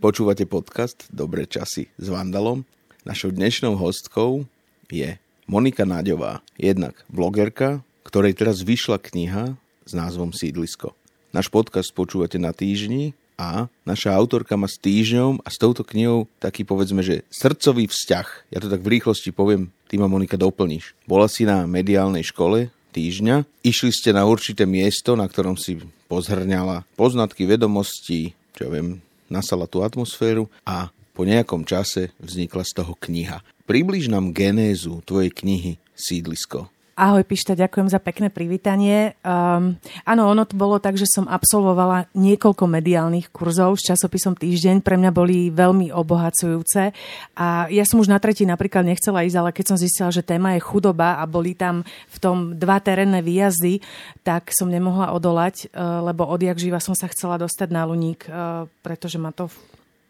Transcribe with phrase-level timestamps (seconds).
[0.00, 2.64] Počúvate podcast Dobré časy s Vandalom.
[3.04, 4.48] Našou dnešnou hostkou
[4.88, 10.96] je Monika Náďová, jednak blogerka, ktorej teraz vyšla kniha s názvom Sídlisko.
[11.36, 16.32] Náš podcast počúvate na týždni a naša autorka má s týždňom a s touto knihou
[16.40, 18.56] taký povedzme, že srdcový vzťah.
[18.56, 20.96] Ja to tak v rýchlosti poviem, ty ma Monika doplníš.
[21.04, 25.76] Bola si na mediálnej škole týždňa, išli ste na určité miesto, na ktorom si
[26.08, 32.82] pozhrňala poznatky, vedomosti, čo ja viem, nasala tú atmosféru a po nejakom čase vznikla z
[32.82, 33.40] toho kniha.
[33.64, 36.66] Približ nám genézu tvojej knihy Sídlisko.
[37.00, 39.16] Ahoj Pišta, ďakujem za pekné privítanie.
[39.24, 44.84] Um, áno, ono to bolo tak, že som absolvovala niekoľko mediálnych kurzov s časopisom Týždeň.
[44.84, 46.92] Pre mňa boli veľmi obohacujúce
[47.40, 50.60] a ja som už na tretí napríklad nechcela ísť, ale keď som zistila, že téma
[50.60, 53.80] je chudoba a boli tam v tom dva terénne výjazdy,
[54.20, 58.68] tak som nemohla odolať, uh, lebo odjak živa som sa chcela dostať na Luník, uh,
[58.84, 59.48] pretože ma to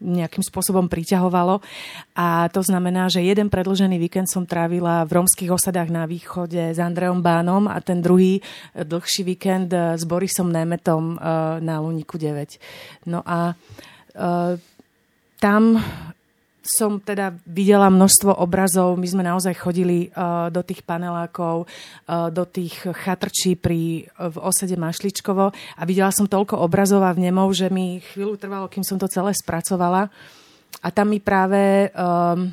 [0.00, 1.60] nejakým spôsobom priťahovalo.
[2.16, 6.78] A to znamená, že jeden predlžený víkend som trávila v romských osadách na východe s
[6.80, 11.20] Andreom Bánom a ten druhý eh, dlhší víkend eh, s Borisom Nemetom eh,
[11.60, 13.06] na Luniku 9.
[13.06, 13.54] No a
[15.38, 15.62] tam
[16.60, 19.00] som teda videla množstvo obrazov.
[19.00, 24.76] My sme naozaj chodili uh, do tých panelákov, uh, do tých chatrčí pri, v osede
[24.76, 29.08] Mašličkovo a videla som toľko obrazov a vnemov, že mi chvíľu trvalo, kým som to
[29.08, 30.12] celé spracovala.
[30.80, 32.52] A tam mi práve um,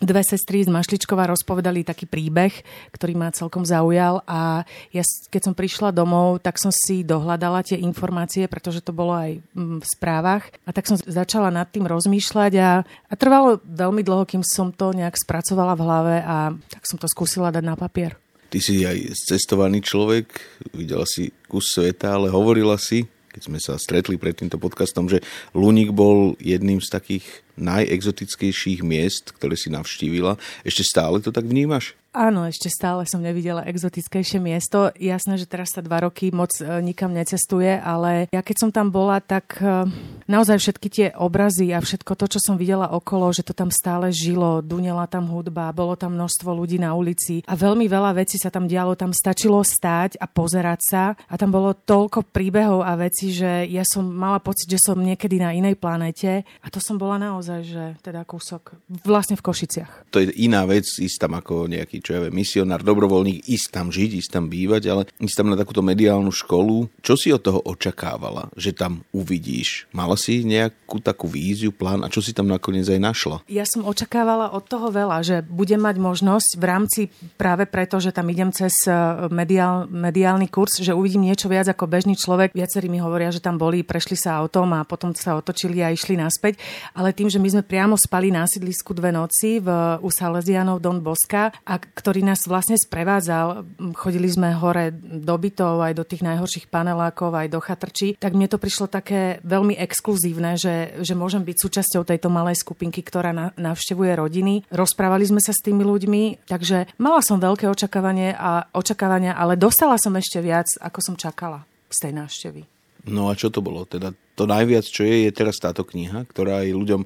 [0.00, 2.52] dve sestry z Mašličkova rozpovedali taký príbeh,
[2.92, 5.02] ktorý ma celkom zaujal a ja
[5.32, 9.80] keď som prišla domov, tak som si dohľadala tie informácie, pretože to bolo aj mm,
[9.80, 14.44] v správach a tak som začala nad tým rozmýšľať a, a trvalo veľmi dlho, kým
[14.44, 16.36] som to nejak spracovala v hlave a
[16.68, 18.20] tak som to skúsila dať na papier.
[18.46, 20.38] Ty si aj cestovaný človek,
[20.70, 25.20] videla si kus sveta, ale hovorila si, keď sme sa stretli pred týmto podcastom, že
[25.52, 30.36] Luník bol jedným z takých najexotickejších miest, ktoré si navštívila.
[30.62, 31.96] Ešte stále to tak vnímaš?
[32.16, 34.88] Áno, ešte stále som nevidela exotickejšie miesto.
[34.96, 38.88] Jasné, že teraz sa dva roky moc e, nikam necestuje, ale ja keď som tam
[38.88, 39.84] bola, tak e,
[40.24, 44.08] naozaj všetky tie obrazy a všetko to, čo som videla okolo, že to tam stále
[44.16, 48.48] žilo, dunela tam hudba, bolo tam množstvo ľudí na ulici a veľmi veľa vecí sa
[48.48, 48.96] tam dialo.
[48.96, 53.84] Tam stačilo stáť a pozerať sa a tam bolo toľko príbehov a vecí, že ja
[53.84, 57.94] som mala pocit, že som niekedy na inej planete a to som bola naozaj, že
[58.02, 58.74] teda kúsok
[59.06, 60.10] vlastne v Košiciach.
[60.10, 63.86] To je iná vec, ísť tam ako nejaký čo ja viem, misionár, dobrovoľník, ísť tam
[63.94, 66.90] žiť, ísť tam bývať, ale ísť tam na takúto mediálnu školu.
[67.00, 69.86] Čo si od toho očakávala, že tam uvidíš?
[69.94, 73.36] Mala si nejakú takú víziu, plán a čo si tam nakoniec aj našla?
[73.46, 77.00] Ja som očakávala od toho veľa, že budem mať možnosť v rámci
[77.36, 78.92] práve preto, že tam idem cez e,
[79.28, 82.56] mediál, mediálny kurz, že uvidím niečo viac ako bežný človek.
[82.56, 86.16] Viacerí mi hovoria, že tam boli, prešli sa autom a potom sa otočili a išli
[86.16, 86.56] naspäť.
[86.96, 89.68] Ale tým, že my sme priamo spali na sídlisku dve noci v,
[90.00, 93.64] u Salesianov Don Boska a ktorý nás vlastne sprevádzal.
[93.96, 98.16] Chodili sme hore do bytov, aj do tých najhorších panelákov, aj do chatrčí.
[98.16, 103.00] Tak mne to prišlo také veľmi exkluzívne, že, že môžem byť súčasťou tejto malej skupinky,
[103.00, 104.54] ktorá na, navštevuje rodiny.
[104.68, 109.96] Rozprávali sme sa s tými ľuďmi, takže mala som veľké očakávanie a očakávania, ale dostala
[109.96, 112.62] som ešte viac, ako som čakala z tej návštevy.
[113.06, 113.86] No a čo to bolo?
[113.86, 117.02] Teda to najviac, čo je, je teraz táto kniha, ktorá aj ľuďom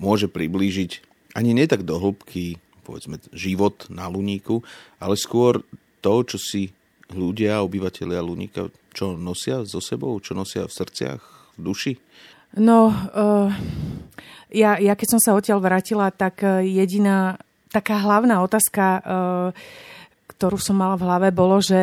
[0.00, 1.04] môže priblížiť
[1.36, 4.60] ani nie tak do hĺbky povedzme, život na Luníku,
[4.98, 5.62] ale skôr
[6.02, 6.74] to, čo si
[7.14, 11.22] ľudia, obyvateľia Luníka, čo nosia so sebou, čo nosia v srdciach,
[11.56, 11.92] v duši?
[12.58, 13.48] No, uh,
[14.52, 17.40] ja, ja keď som sa odtiaľ vrátila, tak eh, jediná
[17.72, 19.48] taká hlavná otázka, uh,
[20.36, 21.80] ktorú som mala v hlave, bolo, že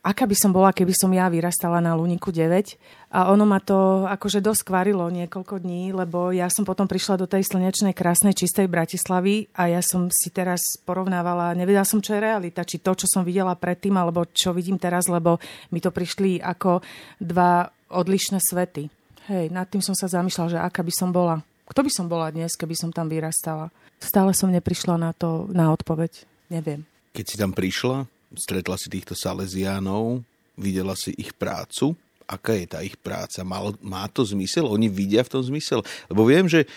[0.00, 3.12] aká by som bola, keby som ja vyrastala na Luniku 9.
[3.12, 7.26] A ono ma to akože dosť kvarilo niekoľko dní, lebo ja som potom prišla do
[7.28, 12.24] tej slnečnej, krásnej, čistej Bratislavy a ja som si teraz porovnávala, nevedela som, čo je
[12.24, 15.36] realita, či to, čo som videla predtým, alebo čo vidím teraz, lebo
[15.74, 16.80] mi to prišli ako
[17.20, 18.88] dva odlišné svety.
[19.28, 21.44] Hej, nad tým som sa zamýšľala, že aká by som bola.
[21.68, 23.70] Kto by som bola dnes, keby som tam vyrastala?
[24.00, 26.26] Stále som neprišla na to, na odpoveď.
[26.50, 26.82] Neviem.
[27.14, 30.22] Keď si tam prišla, stretla si týchto Salesiánov,
[30.54, 31.96] videla si ich prácu,
[32.30, 35.82] aká je tá ich práca, má, má to zmysel, oni vidia v tom zmysel.
[36.06, 36.68] Lebo viem, že e,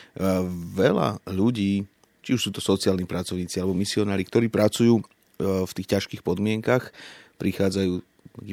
[0.73, 1.85] veľa ľudí,
[2.25, 5.03] či už sú to sociálni pracovníci alebo misionári, ktorí pracujú e,
[5.43, 6.89] v tých ťažkých podmienkach,
[7.37, 8.01] prichádzajú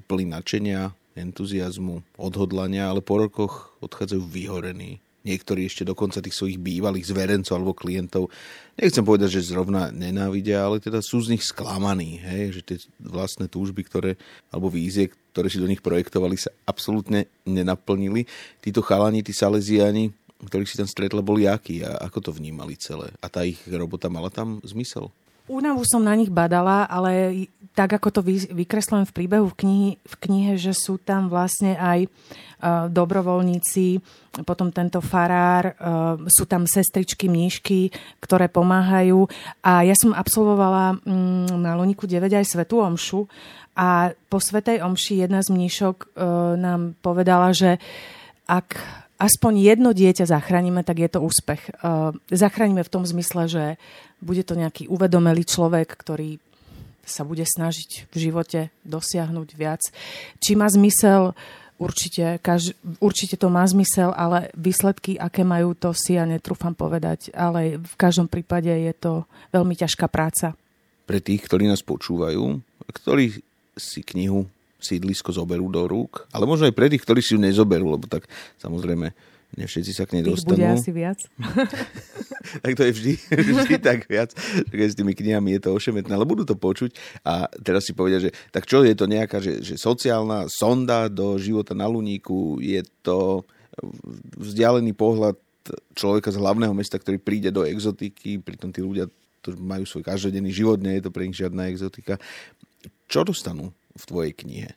[0.05, 7.09] plný nadšenia, entuziasmu, odhodlania, ale po rokoch odchádzajú vyhorení niektorí ešte dokonca tých svojich bývalých
[7.09, 8.33] zverencov alebo klientov,
[8.81, 13.49] nechcem povedať, že zrovna nenávidia, ale teda sú z nich sklamaní, hej, že tie vlastné
[13.53, 14.17] túžby, ktoré,
[14.49, 18.25] alebo vízie, ktoré si do nich projektovali, sa absolútne nenaplnili.
[18.65, 23.13] Títo chalani, tí saleziani, ktorých si tam stretla, boli akí a ako to vnímali celé?
[23.21, 25.13] A tá ich robota mala tam zmysel?
[25.51, 27.45] Únavu som na nich badala, ale
[27.75, 28.21] tak ako to
[28.55, 33.99] vykreslujem v príbehu v knihe, v knihe že sú tam vlastne aj uh, dobrovoľníci,
[34.47, 37.91] potom tento farár, uh, sú tam sestričky, mníšky,
[38.23, 39.27] ktoré pomáhajú.
[39.67, 43.27] A ja som absolvovala um, na Luniku 9 aj Svetú Omšu
[43.75, 47.83] a po Svetej Omši jedna z mníšok uh, nám povedala, že
[48.47, 48.79] ak
[49.21, 51.69] aspoň jedno dieťa zachránime, tak je to úspech.
[52.33, 53.65] Zachránime v tom zmysle, že
[54.25, 56.41] bude to nejaký uvedomelý človek, ktorý
[57.05, 59.83] sa bude snažiť v živote dosiahnuť viac.
[60.41, 61.37] Či má zmysel,
[61.81, 67.33] určite, kaž, určite to má zmysel, ale výsledky, aké majú, to si ja netrúfam povedať.
[67.33, 70.53] Ale v každom prípade je to veľmi ťažká práca.
[71.09, 72.61] Pre tých, ktorí nás počúvajú,
[72.93, 73.43] ktorí
[73.75, 74.47] si knihu
[74.81, 78.27] sídlisko zoberú do rúk, ale možno aj pre tých, ktorí si ju nezoberú, lebo tak
[78.59, 79.13] samozrejme
[79.51, 80.55] ne všetci sa k nej dostanú.
[80.55, 81.19] bude asi viac.
[82.65, 84.31] tak to je vždy, vždy tak viac,
[84.71, 86.95] že s tými knihami je to ošemetné, ale budú to počuť
[87.27, 91.35] a teraz si povedia, že tak čo je to nejaká že, že sociálna sonda do
[91.35, 93.43] života na Luníku, je to
[94.39, 95.35] vzdialený pohľad
[95.95, 99.07] človeka z hlavného mesta, ktorý príde do exotiky, pritom tí ľudia
[99.41, 102.21] to majú svoj každodenný život, nie je to pre nich žiadna exotika.
[103.09, 104.71] Čo dostanú v tvojej knihe?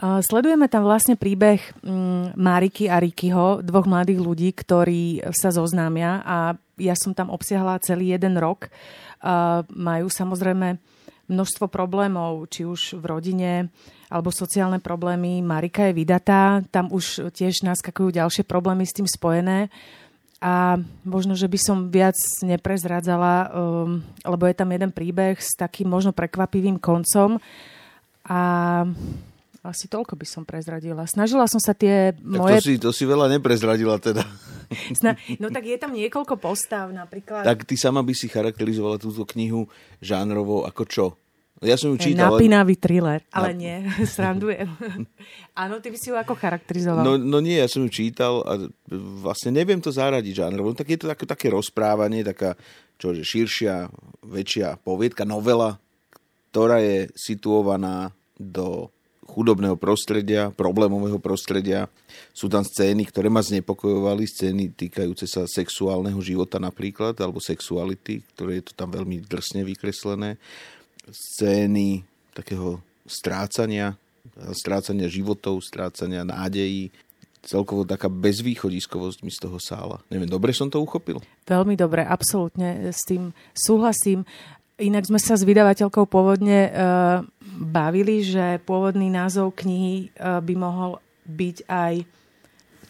[0.00, 6.56] Sledujeme tam vlastne príbeh mm, Mariky a Rikyho, dvoch mladých ľudí, ktorí sa zoznámia a
[6.80, 8.72] ja som tam obsiahla celý jeden rok.
[9.68, 10.80] Majú samozrejme
[11.28, 13.52] množstvo problémov, či už v rodine,
[14.10, 15.44] alebo sociálne problémy.
[15.44, 19.70] Marika je vydatá, tam už tiež naskakujú ďalšie problémy s tým spojené.
[20.40, 25.92] A možno, že by som viac neprezradzala, um, lebo je tam jeden príbeh s takým
[25.92, 27.36] možno prekvapivým koncom.
[28.30, 28.40] A
[29.60, 31.04] asi toľko by som prezradila.
[31.04, 32.62] Snažila som sa tie tak moje...
[32.62, 34.24] To si, to si veľa neprezradila teda.
[35.42, 37.42] No tak je tam niekoľko postav napríklad.
[37.42, 39.66] Tak ty sama by si charakterizovala túto knihu
[39.98, 41.06] žánrovo ako čo?
[41.60, 42.32] Ja som ju čítal.
[42.32, 43.84] Napínavý thriller, ale nie,
[44.16, 44.70] srandujem.
[45.52, 47.04] Áno, ty by si ju ako charakterizoval?
[47.04, 48.64] No, no nie, ja som ju čítal a
[49.20, 50.72] vlastne neviem to zaradiť žánrovo.
[50.72, 52.56] No, tak je to také, také rozprávanie, taká
[52.96, 53.92] čože širšia,
[54.24, 55.76] väčšia poviedka, novela,
[56.48, 58.08] ktorá je situovaná
[58.40, 58.88] do
[59.28, 61.86] chudobného prostredia, problémového prostredia.
[62.34, 68.58] Sú tam scény, ktoré ma znepokojovali, scény týkajúce sa sexuálneho života napríklad, alebo sexuality, ktoré
[68.58, 70.34] je to tam veľmi drsne vykreslené.
[71.06, 72.02] Scény
[72.34, 73.94] takého strácania,
[74.50, 76.90] strácania životov, strácania nádejí,
[77.40, 79.96] celkovo taká bezvýchodiskovosť mi z toho sála.
[80.12, 81.24] Neviem, dobre som to uchopil?
[81.48, 84.28] Veľmi dobre, absolútne s tým súhlasím.
[84.80, 87.20] Inak sme sa s vydavateľkou pôvodne uh,
[87.60, 91.94] bavili, že pôvodný názov knihy uh, by mohol byť aj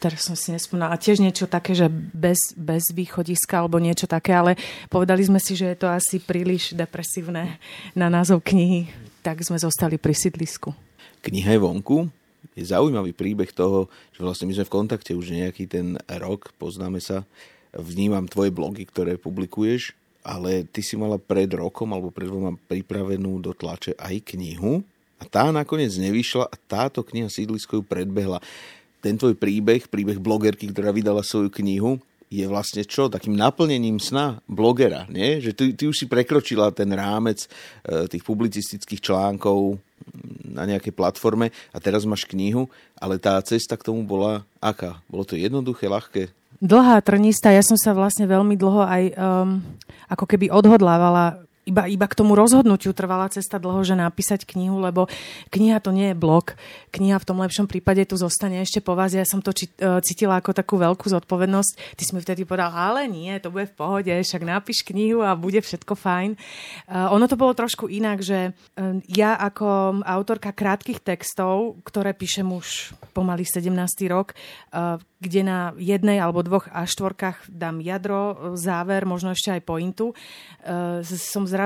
[0.01, 4.57] teraz som si nespomínala, tiež niečo také, že bez, bez východiska alebo niečo také, ale
[4.89, 7.61] povedali sme si, že je to asi príliš depresívne
[7.93, 8.89] na názov knihy,
[9.21, 10.73] tak sme zostali pri sídlisku.
[11.21, 12.09] Kniha je vonku,
[12.57, 16.97] je zaujímavý príbeh toho, že vlastne my sme v kontakte už nejaký ten rok, poznáme
[17.05, 17.29] sa,
[17.77, 23.41] vnímam tvoje blogy, ktoré publikuješ ale ty si mala pred rokom alebo pred dvoma pripravenú
[23.41, 24.85] do tlače aj knihu
[25.21, 28.41] a tá nakoniec nevyšla a táto kniha Sídlisko ju predbehla.
[29.01, 32.01] Ten tvoj príbeh, príbeh blogerky, ktorá vydala svoju knihu,
[32.31, 33.11] je vlastne čo?
[33.11, 35.43] Takým naplnením sna blogera, nie?
[35.43, 39.83] Že ty, ty už si prekročila ten rámec e, tých publicistických článkov
[40.47, 45.03] na nejakej platforme a teraz máš knihu, ale tá cesta k tomu bola aká?
[45.11, 46.31] Bolo to jednoduché, ľahké?
[46.61, 47.49] dlhá trnista.
[47.51, 49.65] Ja som sa vlastne veľmi dlho aj um,
[50.13, 55.07] ako keby odhodlávala iba, iba k tomu rozhodnutiu trvala cesta dlho, že napísať knihu, lebo
[55.55, 56.59] kniha to nie je blog.
[56.91, 59.15] Kniha v tom lepšom prípade tu zostane ešte po vás.
[59.15, 61.95] Ja som to či, uh, cítila ako takú veľkú zodpovednosť.
[61.95, 65.39] Ty si mi vtedy povedal, ale nie, to bude v pohode, však napíš knihu a
[65.39, 66.35] bude všetko fajn.
[66.91, 72.51] Uh, ono to bolo trošku inak, že uh, ja ako autorka krátkých textov, ktoré píšem
[72.51, 73.77] už pomaly 17.
[74.09, 74.33] rok,
[75.21, 80.17] kde na jednej alebo dvoch a štvorkách dám jadro, záver, možno ešte aj pointu.
[81.05, 81.60] Som zrazu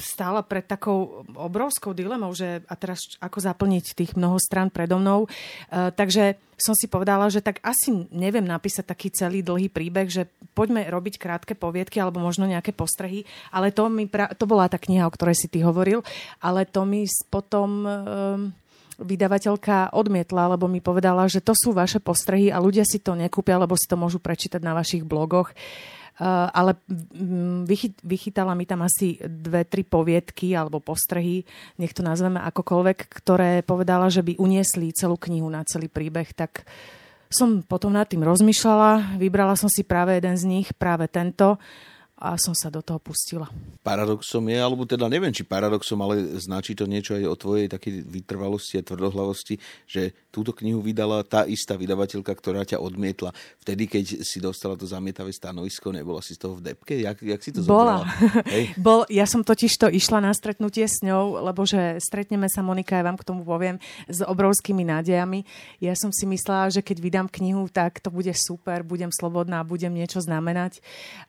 [0.00, 5.28] stála pred takou obrovskou dilemou, že a teraz ako zaplniť tých mnoho strán predo mnou.
[5.68, 10.26] Uh, takže som si povedala, že tak asi neviem napísať taký celý dlhý príbeh, že
[10.56, 14.80] poďme robiť krátke poviedky alebo možno nejaké postrehy, ale to, mi pra- to bola tá
[14.80, 16.00] kniha, o ktorej si ty hovoril,
[16.40, 17.70] ale to mi potom...
[17.84, 18.67] Uh,
[18.98, 23.56] vydavateľka odmietla, lebo mi povedala, že to sú vaše postrehy a ľudia si to nekúpia,
[23.56, 25.54] lebo si to môžu prečítať na vašich blogoch.
[26.18, 26.74] Uh, ale
[27.62, 31.46] vychy, vychytala mi tam asi dve, tri poviedky alebo postrehy,
[31.78, 36.66] nech to nazveme akokoľvek, ktoré povedala, že by uniesli celú knihu na celý príbeh, tak
[37.30, 41.54] som potom nad tým rozmýšľala, vybrala som si práve jeden z nich, práve tento
[42.18, 43.46] a som sa do toho pustila.
[43.86, 48.02] Paradoxom je, alebo teda neviem, či paradoxom, ale značí to niečo aj o tvojej takej
[48.02, 49.54] vytrvalosti a tvrdohlavosti,
[49.86, 53.30] že túto knihu vydala tá istá vydavateľka, ktorá ťa odmietla.
[53.62, 56.98] Vtedy, keď si dostala to zamietavé stanovisko, nebola si z toho v depke?
[56.98, 58.02] Jak, jak si to Bola.
[58.50, 58.74] Hej?
[58.84, 62.98] Bol, ja som totiž to išla na stretnutie s ňou, lebo že stretneme sa, Monika,
[62.98, 63.78] ja vám k tomu poviem,
[64.10, 65.46] s obrovskými nádejami.
[65.78, 69.94] Ja som si myslela, že keď vydám knihu, tak to bude super, budem slobodná, budem
[69.94, 70.82] niečo znamenať.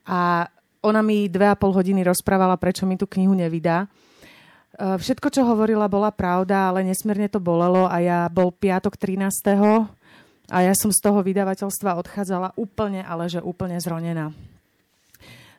[0.09, 3.85] A ona mi dve a pol hodiny rozprávala, prečo mi tú knihu nevydá.
[3.85, 3.87] E,
[4.95, 9.27] všetko, čo hovorila, bola pravda, ale nesmierne to bolelo a ja bol piatok 13.
[10.49, 14.31] a ja som z toho vydavateľstva odchádzala úplne, ale že úplne zronená.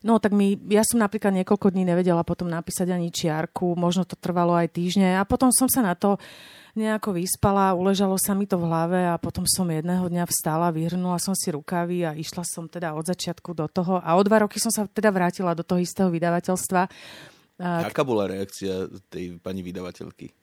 [0.01, 4.17] No tak mi, ja som napríklad niekoľko dní nevedela potom napísať ani čiarku, možno to
[4.17, 6.17] trvalo aj týždne a potom som sa na to
[6.75, 11.21] nejako vyspala, uležalo sa mi to v hlave a potom som jedného dňa vstala, vyhrnula
[11.21, 14.59] som si rukavy a išla som teda od začiatku do toho a o dva roky
[14.63, 16.83] som sa teda vrátila do toho istého vydavateľstva.
[17.61, 20.40] Aká bola reakcia tej pani vydavateľky?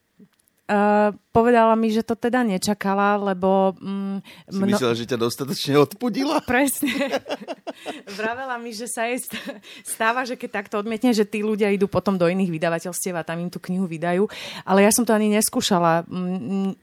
[0.68, 3.72] Uh, povedala mi, že to teda nečakala, lebo...
[3.80, 4.20] Um,
[4.52, 4.76] mno...
[4.76, 6.44] Si myslela, že ťa dostatočne odpudila?
[6.52, 6.92] Presne.
[8.20, 9.24] Vravela mi, že sa jej
[9.88, 13.40] stáva, že keď takto odmietne, že tí ľudia idú potom do iných vydavateľstiev a tam
[13.40, 14.28] im tú knihu vydajú.
[14.68, 16.04] Ale ja som to ani neskúšala.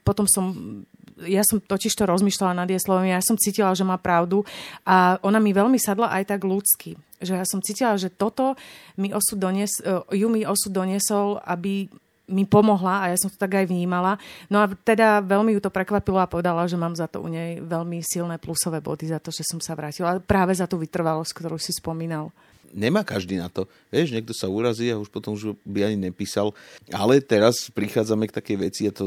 [0.00, 0.80] Potom som
[1.22, 4.42] ja som totiž to rozmýšľala nad jej slovami, ja som cítila, že má pravdu
[4.82, 6.98] a ona mi veľmi sadla aj tak ľudsky.
[7.22, 8.58] Že ja som cítila, že toto
[8.98, 9.78] mi osud donies,
[10.10, 11.86] ju mi osud doniesol, aby
[12.24, 14.16] mi pomohla a ja som to tak aj vnímala.
[14.48, 17.60] No a teda veľmi ju to prekvapilo a povedala, že mám za to u nej
[17.60, 20.20] veľmi silné plusové body za to, že som sa vrátila.
[20.24, 22.32] Práve za tú vytrvalosť, ktorú si spomínal.
[22.74, 23.70] Nemá každý na to.
[23.94, 26.50] Vieš, niekto sa urazí a už potom už by ani nepísal.
[26.90, 29.06] Ale teraz prichádzame k takej veci a to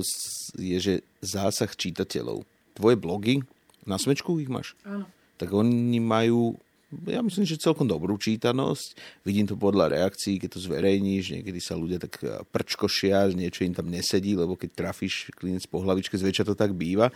[0.55, 2.47] je, že zásah čítateľov.
[2.77, 3.43] Tvoje blogy,
[3.83, 4.71] na smečku ich máš?
[4.87, 5.03] Áno.
[5.35, 6.55] Tak oni majú
[6.87, 8.95] ja myslím, že celkom dobrú čítanosť.
[9.27, 13.75] Vidím to podľa reakcií, keď to zverejníš, niekedy sa ľudia tak eh, prčkošia, niečo im
[13.75, 17.11] tam nesedí, lebo keď trafíš klinec po hlavičke, zväčša to tak býva.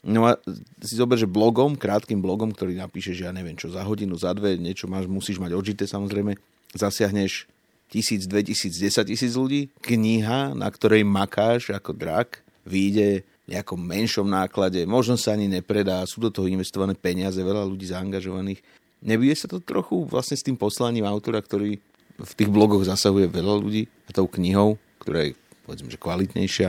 [0.00, 0.40] No a
[0.80, 4.56] si zober, že blogom, krátkým blogom, ktorý napíšeš, ja neviem čo, za hodinu, za dve,
[4.56, 6.40] niečo máš, musíš mať odžité samozrejme,
[6.72, 7.44] zasiahneš
[7.92, 9.68] tisíc, dve tisíc, desať tisíc ľudí.
[9.84, 16.22] Kniha, na ktorej makáš ako drak, vyjde nejakom menšom náklade, možno sa ani nepredá, sú
[16.22, 18.62] do toho investované peniaze, veľa ľudí zaangažovaných.
[19.00, 21.80] Nebije sa to trochu vlastne s tým poslaním autora, ktorý
[22.20, 25.32] v tých blogoch zasahuje veľa ľudí a tou knihou, ktorá je
[25.64, 26.68] povedzme, že kvalitnejšia,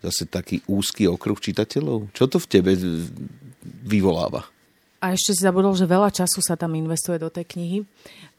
[0.00, 2.08] zase taký úzky okruh čitateľov?
[2.16, 2.72] Čo to v tebe
[3.84, 4.48] vyvoláva?
[4.98, 7.78] A ešte si zabudol, že veľa času sa tam investuje do tej knihy.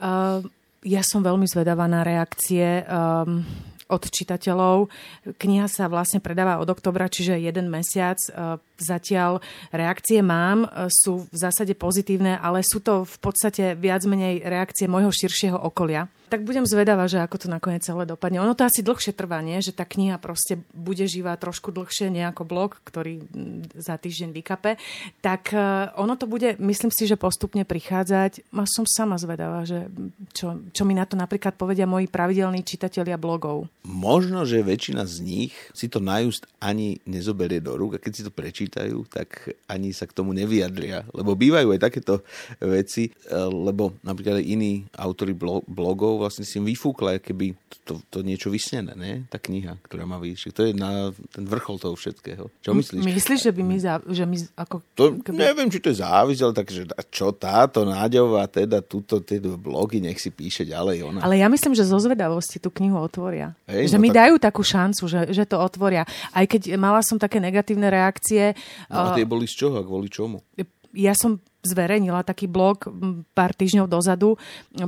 [0.02, 0.44] Uh,
[0.84, 3.46] ja som veľmi zvedavá na reakcie um,
[3.90, 4.88] od čitateľov.
[5.36, 8.18] Kniha sa vlastne predáva od oktobra, čiže jeden mesiac.
[8.30, 9.44] Uh, Zatiaľ
[9.76, 14.88] reakcie mám, e, sú v zásade pozitívne, ale sú to v podstate viac menej reakcie
[14.88, 16.08] môjho širšieho okolia.
[16.30, 18.38] Tak budem zvedavá, že ako to nakoniec celé dopadne.
[18.38, 19.66] Ono to asi dlhšie trvá, nie?
[19.66, 23.26] že tá kniha proste bude živá trošku dlhšie, nejako blog, ktorý
[23.74, 24.78] za týždeň vykape.
[25.20, 25.60] Tak e,
[25.98, 28.54] ono to bude, myslím si, že postupne prichádzať.
[28.56, 29.90] A som sama zvedavá, že
[30.32, 33.68] čo, čo mi na to napríklad povedia moji pravidelní čitatelia blogov.
[33.84, 38.26] Možno, že väčšina z nich si to najúst ani nezoberie do rúk a keď si
[38.26, 41.04] to prečíta, čítajú, tak ani sa k tomu nevyjadria.
[41.12, 42.22] Lebo bývajú aj takéto
[42.62, 45.34] veci, e, lebo napríklad aj iní autory
[45.66, 49.26] blogov vlastne si vyfúkla, keby to, to niečo vysnené, ne?
[49.28, 50.54] tá kniha, ktorá má vyššie.
[50.54, 52.52] To je na ten vrchol toho všetkého.
[52.62, 53.02] Čo myslíš?
[53.02, 54.86] Myslíš, že by mi, zá, že mi ako...
[54.94, 55.36] To, keby...
[55.36, 60.22] Neviem, či to je závisť, ale takže čo táto Náďová, teda túto, tie blogy, nech
[60.22, 61.20] si píše ďalej ona.
[61.26, 63.58] Ale ja myslím, že zo zvedavosti tú knihu otvoria.
[63.70, 64.18] Hej, že no mi tak...
[64.18, 66.04] dajú takú šancu, že, že to otvoria.
[66.34, 68.58] Aj keď mala som také negatívne reakcie,
[68.90, 70.42] No a tie boli z čoho kvôli čomu?
[70.98, 72.88] Ja som zverejnila taký blog
[73.36, 74.40] pár týždňov dozadu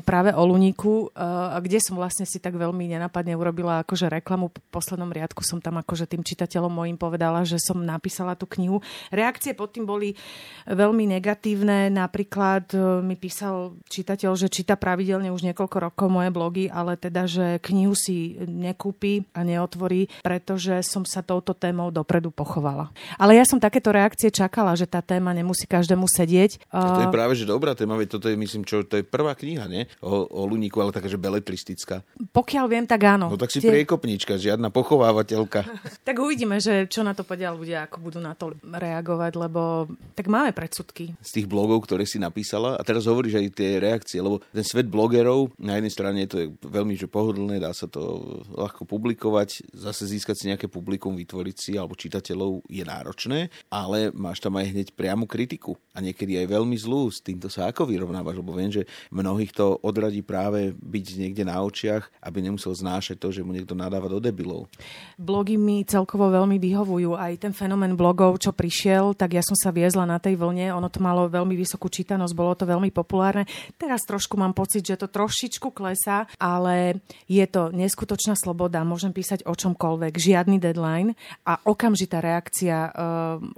[0.08, 1.12] práve o Luníku,
[1.60, 4.48] kde som vlastne si tak veľmi nenapadne urobila akože reklamu.
[4.48, 8.80] V poslednom riadku som tam akože tým čitateľom mojim povedala, že som napísala tú knihu.
[9.12, 10.16] Reakcie pod tým boli
[10.64, 11.92] veľmi negatívne.
[11.92, 17.28] Napríklad e, mi písal čitateľ, že číta pravidelne už niekoľko rokov moje blogy, ale teda,
[17.28, 22.96] že knihu si nekúpi a neotvorí, pretože som sa touto témou dopredu pochovala.
[23.20, 27.14] Ale ja som takéto reakcie čakala, že tá téma nemusí každému sedieť A to je
[27.14, 29.90] práve, že dobrá téma, veď toto je, myslím, čo, to je prvá kniha, nie?
[30.00, 32.06] O, o Luníku, ale taká, že beletristická.
[32.32, 33.34] Pokiaľ viem, tak áno.
[33.34, 33.68] No tak si Tie...
[33.68, 35.68] priekopnička, žiadna pochovávateľka.
[36.08, 40.32] tak uvidíme, že čo na to podia ľudia, ako budú na to reagovať, lebo tak
[40.32, 41.18] máme predsudky.
[41.20, 44.88] Z tých blogov, ktoré si napísala, a teraz hovoríš aj tie reakcie, lebo ten svet
[44.92, 50.06] blogerov, na jednej strane to je veľmi že pohodlné, dá sa to ľahko publikovať, zase
[50.06, 54.88] získať si nejaké publikum, vytvoriť si alebo čitateľov je náročné, ale máš tam aj hneď
[54.94, 57.08] priamu kritiku a niekedy aj veľmi zlú.
[57.08, 58.84] S týmto sa ako vyrovnávaš, lebo viem, že
[59.16, 63.72] mnohých to odradí práve byť niekde na očiach, aby nemusel znášať to, že mu niekto
[63.72, 64.68] nadáva do debilov.
[65.16, 67.16] Blogy mi celkovo veľmi vyhovujú.
[67.16, 70.76] Aj ten fenomén blogov, čo prišiel, tak ja som sa viezla na tej vlne.
[70.76, 73.48] Ono to malo veľmi vysokú čítanosť, bolo to veľmi populárne.
[73.80, 78.84] Teraz trošku mám pocit, že to trošičku klesá, ale je to neskutočná sloboda.
[78.84, 81.14] Môžem písať o čomkoľvek, žiadny deadline
[81.46, 82.92] a okamžitá reakcia uh,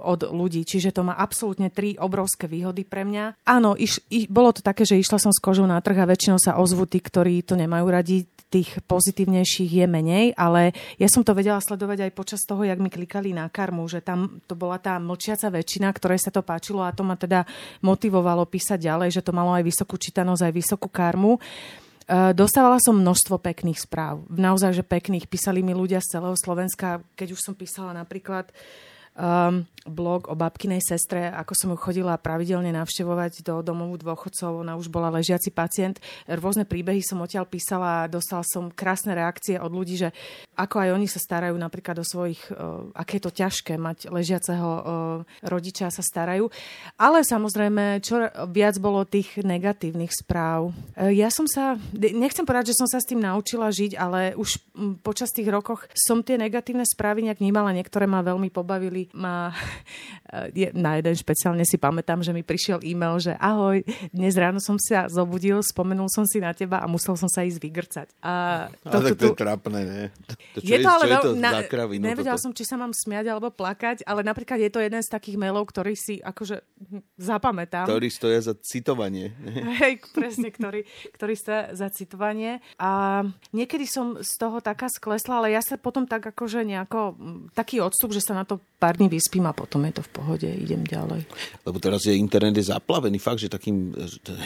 [0.04, 0.62] od ľudí.
[0.62, 3.42] Čiže to má absolútne tri obrovské výhody pre mňa.
[3.48, 6.38] Áno, iš, i, bolo to také, že išla som s kožou na trh a väčšinou
[6.38, 11.34] sa ozvú tí, ktorí to nemajú radi, tých pozitívnejších je menej, ale ja som to
[11.34, 15.02] vedela sledovať aj počas toho, jak mi klikali na karmu, že tam to bola tá
[15.02, 17.42] mlčiaca väčšina, ktorej sa to páčilo a to ma teda
[17.82, 21.34] motivovalo písať ďalej, že to malo aj vysokú čítanosť, aj vysokú karmu.
[21.34, 21.40] E,
[22.30, 24.22] dostávala som množstvo pekných správ.
[24.30, 25.26] Naozaj, že pekných.
[25.26, 27.02] Písali mi ľudia z celého Slovenska.
[27.18, 28.54] Keď už som písala napríklad
[29.14, 34.64] um, blog o babkinej sestre, ako som ju chodila pravidelne navštevovať do domovu dôchodcov.
[34.64, 36.00] Ona už bola ležiaci pacient.
[36.24, 40.08] Rôzne príbehy som odtiaľ písala a dostal som krásne reakcie od ľudí, že
[40.56, 44.68] ako aj oni sa starajú napríklad o svojich, uh, aké je to ťažké mať ležiaceho
[44.68, 44.82] uh,
[45.44, 46.48] rodiča sa starajú.
[46.96, 50.72] Ale samozrejme, čo viac bolo tých negatívnych správ.
[50.96, 54.56] Uh, ja som sa, nechcem povedať, že som sa s tým naučila žiť, ale už
[54.72, 57.76] um, počas tých rokoch som tie negatívne správy nejak vnímala.
[57.76, 59.03] Niektoré ma veľmi pobavili.
[59.12, 59.52] Ma
[60.74, 65.06] na jeden špeciálne si pamätám, že mi prišiel e-mail, že ahoj, dnes ráno som sa
[65.06, 68.08] zobudil, spomenul som si na teba a musel som sa ísť vygrcať.
[68.24, 70.02] A to, ale to, to je trápne, ne?
[70.26, 72.44] To, je, je to ale čo je to na, kravinu, nevedela toto?
[72.48, 75.66] som, či sa mám smiať alebo plakať, ale napríklad je to jeden z takých mailov,
[75.70, 76.62] ktorý si akože
[77.18, 77.86] zapamätám.
[77.86, 79.32] Ktorý stoja za citovanie.
[79.80, 80.84] Hej, presne, ktorý,
[81.14, 82.58] ktorý stoja za citovanie.
[82.80, 83.22] A
[83.54, 87.16] niekedy som z toho taká sklesla, ale ja sa potom tak akože nejako,
[87.54, 90.48] taký odstup, že sa na to pár dní vyspím a potom je to v pohode,
[90.48, 91.26] idem ďalej.
[91.66, 93.92] Lebo teraz je internet je zaplavený fakt, že takým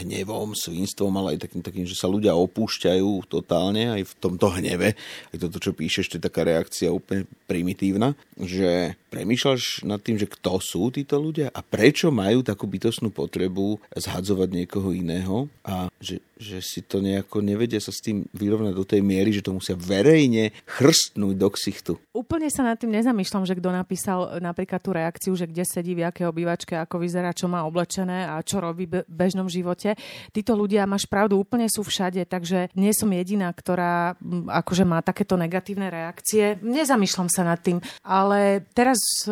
[0.02, 4.96] hnevom, svinstvom, ale aj takým, takým, že sa ľudia opúšťajú totálne aj v tomto hneve.
[5.32, 10.28] Aj toto, čo píšeš, to je taká reakcia úplne primitívna, že premýšľaš nad tým, že
[10.28, 16.20] kto sú títo ľudia a prečo majú takú bytostnú potrebu zhadzovať niekoho iného a že,
[16.38, 19.74] že si to nejako nevedia sa s tým vyrovnať do tej miery, že to musia
[19.74, 21.92] verejne chrstnúť do ksichtu.
[22.14, 26.06] Úplne sa nad tým nezamýšľam, že kto napísal napríklad tú reakciu, že kde sedí, v
[26.06, 29.98] akej obývačke, ako vyzerá, čo má oblečené a čo robí v bežnom živote.
[30.30, 34.14] Títo ľudia, máš pravdu, úplne sú všade, takže nie som jediná, ktorá
[34.46, 36.62] akože má takéto negatívne reakcie.
[36.62, 39.26] Nezamýšľam sa nad tým, ale teraz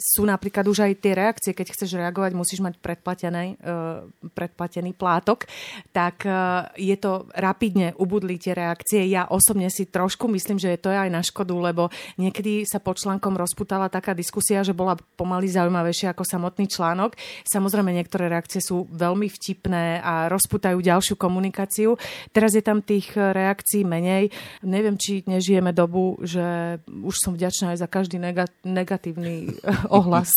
[0.00, 5.44] sú napríklad už aj tie reakcie, keď chceš reagovať, musíš mať predplatený, uh, predplatený plátok,
[5.92, 9.04] tak uh, je to rapidne ubudli tie reakcie.
[9.12, 12.96] Ja osobne si trošku myslím, že to je aj na škodu, lebo niekedy sa pod
[12.96, 17.20] článkom rozputala taká diskusia, že bola pomaly zaujímavejšia ako samotný článok.
[17.44, 22.00] Samozrejme, niektoré reakcie sú veľmi vtipné a rozputajú ďalšiu komunikáciu.
[22.32, 24.32] Teraz je tam tých reakcií menej.
[24.64, 28.16] Neviem, či nežijeme dobu, že už som vďačná aj za každý
[28.64, 29.60] negatívny
[29.90, 30.30] ohlas.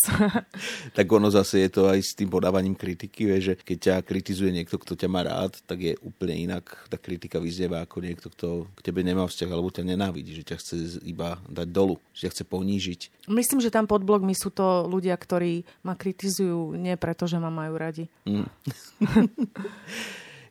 [0.98, 4.50] tak ono zase je to aj s tým podávaním kritiky, vie, že keď ťa kritizuje
[4.50, 8.66] niekto, kto ťa má rád, tak je úplne inak tá kritika vyznieva ako niekto, kto
[8.74, 12.32] k tebe nemá vzťah alebo ťa nenávidí, že ťa chce iba dať dolu, že ťa
[12.34, 13.00] chce ponížiť.
[13.30, 17.48] Myslím, že tam pod blogmi sú to ľudia, ktorí ma kritizujú nie preto, že ma
[17.48, 18.10] majú radi.
[18.26, 18.50] Mm.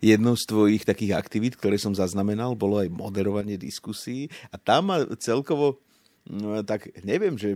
[0.04, 5.08] jednou z tvojich takých aktivít, ktoré som zaznamenal, bolo aj moderovanie diskusí a tam ma
[5.16, 5.80] celkovo
[6.28, 7.56] no, tak neviem, že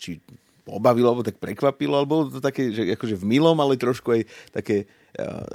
[0.00, 0.20] či
[0.64, 4.22] pobavilo, alebo tak prekvapilo, alebo to také, že akože v milom, ale trošku aj
[4.54, 4.86] také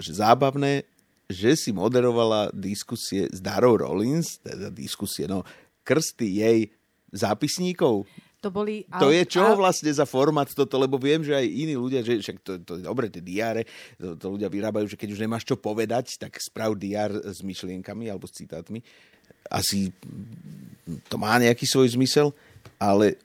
[0.01, 0.83] že zábavné,
[1.25, 5.41] že si moderovala diskusie s Darou Rollins, teda diskusie, no,
[5.81, 6.59] krsty jej
[7.09, 8.05] zápisníkov.
[8.45, 12.05] To, boli, to je čo vlastne za formát toto, lebo viem, že aj iní ľudia,
[12.05, 13.65] že však to, to je dobre, tie diáre,
[13.97, 18.05] to, to ľudia vyrábajú, že keď už nemáš čo povedať, tak sprav diár s myšlienkami
[18.05, 18.85] alebo s citátmi.
[19.49, 19.89] Asi
[21.09, 22.37] to má nejaký svoj zmysel,
[22.77, 23.17] ale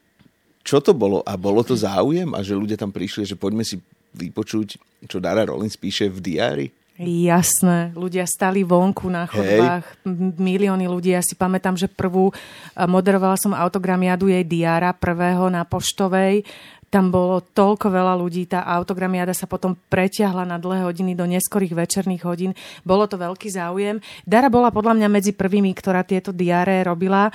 [0.61, 3.81] čo to bolo a bolo to záujem a že ľudia tam prišli, že poďme si
[4.13, 6.67] vypočuť, čo Dara Rollins píše v diári?
[7.01, 10.37] Jasné, ľudia stali vonku na chodbách, Hej.
[10.37, 11.17] milióny ľudí.
[11.17, 12.29] Ja si pamätám, že prvú
[12.77, 16.45] moderovala som autogramiadu jej diára, prvého na Poštovej
[16.91, 21.79] Tam bolo toľko veľa ľudí, tá autogramiáda sa potom preťahla na dlhé hodiny do neskorých
[21.79, 22.51] večerných hodín.
[22.83, 24.03] Bolo to veľký záujem.
[24.27, 27.31] Dara bola podľa mňa medzi prvými, ktorá tieto diare robila.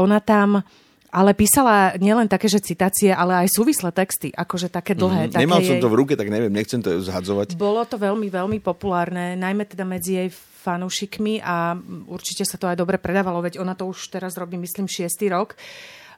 [0.00, 0.64] Ona tam
[1.16, 5.26] ale písala nielen také, že citácie, ale aj súvislé texty, akože také dlhé.
[5.26, 5.82] Mm, také nemal som jej...
[5.82, 7.56] to v ruke, tak neviem, nechcem to zhadzovať.
[7.56, 10.28] Bolo to veľmi, veľmi populárne, najmä teda medzi jej
[10.66, 11.72] fanúšikmi a
[12.12, 15.56] určite sa to aj dobre predávalo, veď ona to už teraz robí, myslím, šiestý rok.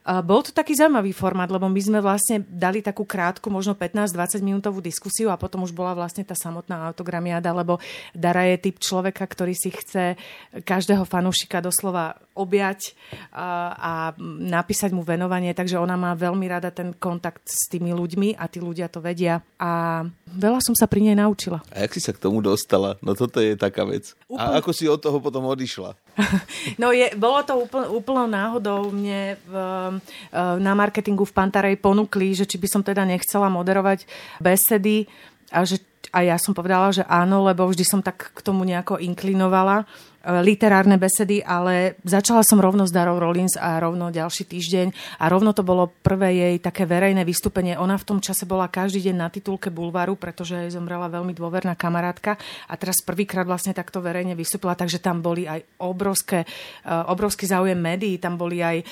[0.09, 4.81] Bol to taký zaujímavý formát, lebo my sme vlastne dali takú krátku, možno 15-20 minútovú
[4.81, 7.77] diskusiu a potom už bola vlastne tá samotná autogramiáda, lebo
[8.17, 10.17] Dara je typ človeka, ktorý si chce
[10.65, 12.97] každého fanúšika doslova objať
[13.29, 14.09] a,
[14.41, 18.57] napísať mu venovanie, takže ona má veľmi rada ten kontakt s tými ľuďmi a tí
[18.63, 21.61] ľudia to vedia a veľa som sa pri nej naučila.
[21.69, 22.97] A jak si sa k tomu dostala?
[23.05, 24.17] No toto je taká vec.
[24.25, 24.41] Úplne...
[24.41, 25.93] A ako si od toho potom odišla?
[26.81, 28.91] No je, bolo to úpl, úplnou náhodou.
[28.91, 29.53] Mne v,
[30.33, 34.05] na marketingu v Pantarej ponúkli, že či by som teda nechcela moderovať
[34.41, 35.05] besedy
[35.49, 38.97] a že a ja som povedala, že áno, lebo vždy som tak k tomu nejako
[38.97, 39.85] inklinovala.
[40.29, 44.87] E, literárne besedy, ale začala som rovno s Darou Rollins a rovno ďalší týždeň
[45.17, 47.73] a rovno to bolo prvé jej také verejné vystúpenie.
[47.81, 51.73] Ona v tom čase bola každý deň na titulke Bulvaru, pretože jej zomrela veľmi dôverná
[51.73, 52.37] kamarátka
[52.69, 56.47] a teraz prvýkrát vlastne takto verejne vystúpila, takže tam boli aj obrovské, e,
[57.09, 58.85] obrovský záujem médií, tam boli aj e,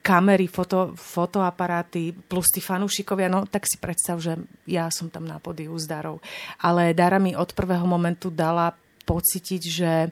[0.00, 5.36] kamery, foto, fotoaparáty plus tí fanúšikovia, no tak si predstav, že ja som tam na
[5.36, 6.24] podiu s Darou.
[6.64, 8.72] Ale Dara mi od prvého momentu dala
[9.10, 10.08] pocítiť, že e,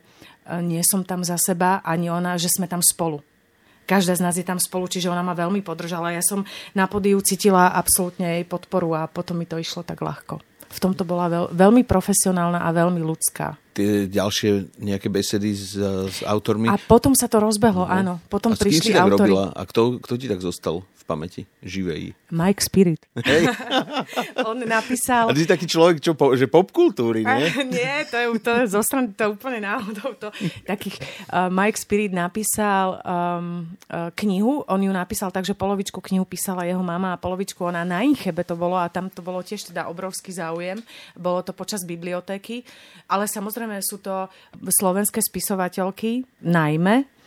[0.66, 3.22] nie som tam za seba, ani ona, že sme tam spolu.
[3.88, 6.12] Každá z nás je tam spolu, čiže ona ma veľmi podržala.
[6.12, 6.44] Ja som
[6.76, 10.42] na podiu cítila absolútne jej podporu a potom mi to išlo tak ľahko.
[10.68, 13.56] V tomto bola veľ, veľmi profesionálna a veľmi ľudská.
[13.72, 16.68] Tie ďalšie nejaké besedy s, s autormi?
[16.68, 17.88] A potom sa to rozbehlo, no.
[17.88, 18.14] áno.
[18.28, 19.32] Potom a prišli autori.
[19.32, 19.56] Robila?
[19.56, 20.84] A kto, kto ti tak zostal?
[21.08, 21.48] Pamäti?
[21.64, 22.12] Živej.
[22.28, 23.00] Mike Spirit.
[23.16, 23.48] Hey.
[24.48, 25.32] On napísal...
[25.32, 27.48] A ty si taký človek, čo po, že popkultúry, nie?
[27.80, 30.12] nie, to je, to je zostran, to úplne náhodou.
[30.20, 30.28] To.
[30.68, 31.00] Takých,
[31.32, 36.68] uh, Mike Spirit napísal um, uh, knihu, on ju napísal tak, že polovičku knihu písala
[36.68, 39.88] jeho mama a polovičku ona na Inchebe to bolo a tam to bolo tiež teda
[39.88, 40.84] obrovský záujem.
[41.16, 42.68] Bolo to počas bibliotéky,
[43.08, 44.28] ale samozrejme sú to
[44.60, 47.17] slovenské spisovateľky, najmä,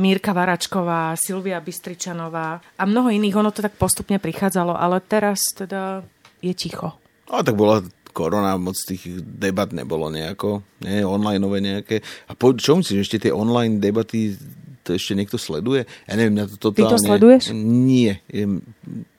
[0.00, 3.36] Mírka Varačková, Silvia Bystričanová a mnoho iných.
[3.36, 6.00] Ono to tak postupne prichádzalo, ale teraz teda
[6.40, 6.96] je ticho.
[7.28, 7.84] A tak bola
[8.16, 12.00] korona, moc tých debat nebolo nejako, nie, onlineové nejaké.
[12.26, 14.34] A po, čo myslíš, ešte tie online debaty,
[14.82, 15.84] to ešte niekto sleduje?
[16.08, 16.88] Ja neviem, ja to totálne...
[16.88, 17.52] Ty to sleduješ?
[17.54, 18.24] Nie.
[18.26, 18.64] Je,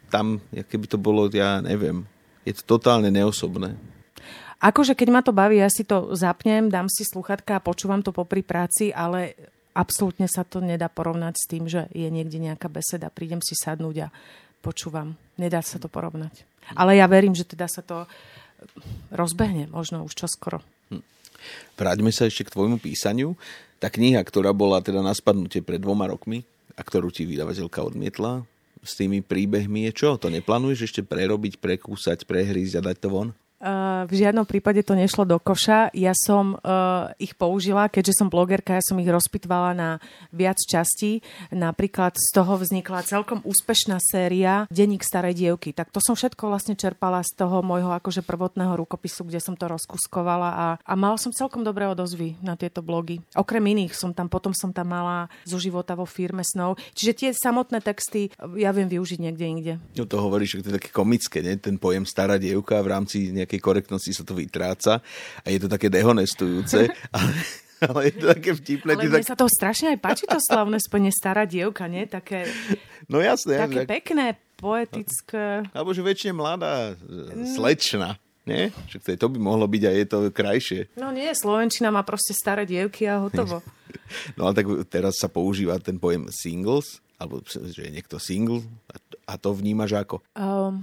[0.10, 2.10] tam, keby to bolo, ja neviem.
[2.43, 3.77] Je to totálne neosobné.
[4.60, 8.12] Akože keď ma to baví, ja si to zapnem, dám si sluchatka a počúvam to
[8.12, 9.38] popri práci, ale
[9.73, 13.95] absolútne sa to nedá porovnať s tým, že je niekde nejaká beseda, prídem si sadnúť
[14.05, 14.13] a
[14.60, 15.15] počúvam.
[15.39, 16.43] Nedá sa to porovnať.
[16.75, 18.05] Ale ja verím, že teda sa to
[19.10, 20.60] rozbehne, možno už čoskoro.
[20.91, 21.03] Hm.
[21.79, 23.39] Vráťme sa ešte k tvojmu písaniu.
[23.79, 26.43] Tá kniha, ktorá bola teda na spadnutie pred dvoma rokmi
[26.75, 28.43] a ktorú ti vydavateľka odmietla,
[28.84, 30.10] s tými príbehmi je čo?
[30.19, 33.29] To neplánuješ ešte prerobiť, prekúsať, prehrísť a dať to von?
[33.60, 35.91] Uh, v žiadnom prípade to nešlo do koša.
[35.91, 39.89] Ja som uh, ich použila, keďže som blogerka, ja som ich rozpitvala na
[40.32, 41.19] viac častí.
[41.52, 45.76] Napríklad z toho vznikla celkom úspešná séria Deník starej dievky.
[45.76, 49.67] Tak to som všetko vlastne čerpala z toho môjho akože prvotného rukopisu, kde som to
[49.67, 53.19] rozkuskovala a, a mala som celkom dobré odozvy na tieto blogy.
[53.36, 56.80] Okrem iných som tam, potom som tam mala zo života vo firme snov.
[56.95, 59.74] Čiže tie samotné texty ja viem využiť niekde inde.
[60.00, 61.60] No to hovoríš, že to je také komické, nie?
[61.60, 63.17] ten pojem stará dievka v rámci
[63.49, 65.01] nejakej korektnosti sa to vytráca
[65.41, 66.85] a je to také dehonestujúce,
[67.17, 67.33] ale,
[67.81, 68.93] ale je to také vtipné.
[68.93, 69.33] Ale mne tak...
[69.33, 72.05] sa to strašne aj páči, to slavné spojenie stará dievka, nie?
[72.05, 72.45] Také,
[73.09, 73.57] no jasné.
[73.57, 73.89] Také že...
[73.89, 75.65] pekné, poetické.
[75.73, 77.57] Alebo že väčšine mladá, mm.
[77.57, 78.21] slečna.
[78.45, 78.73] Nie?
[78.89, 80.89] Však to by mohlo byť a je to krajšie.
[80.97, 83.62] No nie, Slovenčina má proste staré dievky a hotovo.
[84.38, 88.65] no ale tak teraz sa používa ten pojem singles, alebo že je niekto single
[89.29, 90.25] a to vnímaš ako?
[90.33, 90.81] Um,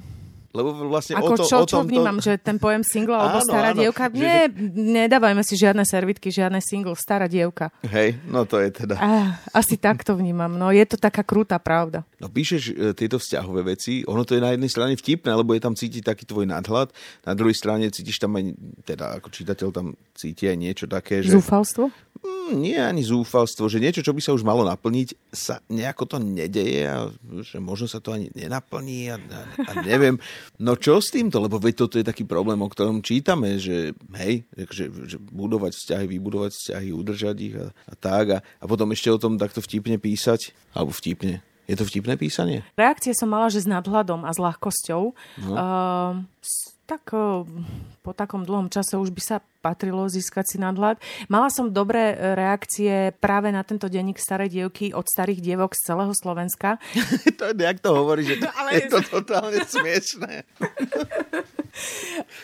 [0.57, 3.45] lebo vlastne Ako o to, čo, o tom, čo vnímam, že ten pojem single alebo
[3.45, 4.09] áno, stará áno, dievka?
[4.09, 4.49] Že, Nie,
[5.05, 7.69] nedávajme si žiadne servitky, žiadne single, stará dievka.
[7.85, 8.97] Hej, no to je teda.
[8.97, 12.09] Ah, asi tak to vnímam, no je to taká krúta pravda.
[12.17, 15.61] No píšeš e, tieto vzťahové veci, ono to je na jednej strane vtipné, lebo je
[15.61, 16.89] tam cítiť taký tvoj nadhľad,
[17.29, 18.57] na druhej strane cítiš tam aj,
[18.89, 21.37] teda ako čitateľ tam cíti aj niečo také, že...
[21.37, 21.93] Zúfalstvo?
[22.25, 26.17] Mm, nie ani zúfalstvo, že niečo, čo by sa už malo naplniť, sa nejako to
[26.17, 27.13] nedeje a
[27.45, 30.17] že možno sa to ani nenaplní a, a, a neviem.
[30.63, 31.43] No čo s týmto?
[31.43, 36.07] Lebo veď toto je taký problém, o ktorom čítame, že hej, že, že budovať vzťahy,
[36.07, 38.27] vybudovať vzťahy, udržať ich a, a tak.
[38.35, 42.63] A, a potom ešte o tom takto vtipne písať, alebo vtipne, Je to vtipné písanie?
[42.79, 45.03] Reakcie som mala, že s nadhľadom a s ľahkosťou.
[45.43, 45.53] No.
[45.53, 46.23] Uh,
[46.87, 47.43] tak uh,
[48.07, 51.03] po takom dlhom čase už by sa patrilo získať si nadhľad.
[51.27, 56.15] Mala som dobré reakcie práve na tento denník starej dievky od starých dievok z celého
[56.15, 56.79] Slovenska.
[57.39, 58.71] to, jak to hovorí, že to, Ale...
[58.79, 60.47] je to totálne smiešné.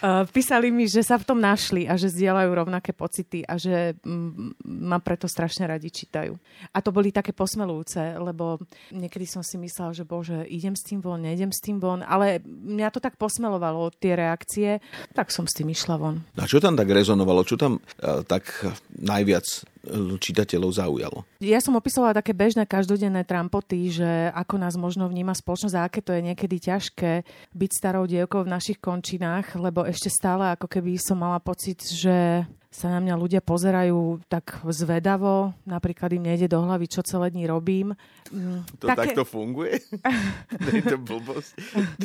[0.02, 3.94] Uh, písali mi, že sa v tom našli a že zdieľajú rovnaké pocity a že
[4.66, 6.34] ma preto strašne radi čítajú.
[6.74, 8.58] A to boli také posmelujúce, lebo
[8.90, 12.42] niekedy som si myslela, že bože, idem s tým von, nejdem s tým von, ale
[12.42, 14.82] mňa to tak posmelovalo, tie reakcie,
[15.14, 16.24] tak som s tým išla von.
[16.34, 17.11] A čo tam tak rezonovalo?
[17.20, 18.48] Čo tam uh, tak
[18.96, 19.44] najviac
[20.22, 21.18] čitateľov zaujalo?
[21.42, 26.00] Ja som opisovala také bežné každodenné trampoty, že ako nás možno vníma spoločnosť a aké
[26.00, 30.94] to je niekedy ťažké byť starou dievkou v našich končinách, lebo ešte stále ako keby
[31.02, 36.64] som mala pocit, že sa na mňa ľudia pozerajú tak zvedavo, napríklad im nejde do
[36.64, 37.92] hlavy, čo celé dní robím.
[38.32, 39.12] Mm, to Také...
[39.12, 39.76] takto funguje?
[40.64, 41.52] Nie je to blbosť?